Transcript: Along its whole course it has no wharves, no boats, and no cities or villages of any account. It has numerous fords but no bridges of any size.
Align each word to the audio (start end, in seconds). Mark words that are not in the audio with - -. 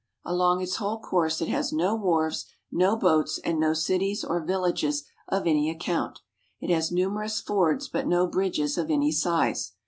Along 0.25 0.63
its 0.63 0.77
whole 0.77 0.99
course 0.99 1.41
it 1.41 1.47
has 1.49 1.71
no 1.71 1.95
wharves, 1.95 2.45
no 2.71 2.95
boats, 2.97 3.37
and 3.45 3.59
no 3.59 3.75
cities 3.75 4.23
or 4.23 4.43
villages 4.43 5.03
of 5.27 5.45
any 5.45 5.69
account. 5.69 6.21
It 6.59 6.71
has 6.71 6.91
numerous 6.91 7.39
fords 7.39 7.87
but 7.87 8.07
no 8.07 8.25
bridges 8.25 8.79
of 8.79 8.89
any 8.89 9.11
size. 9.11 9.73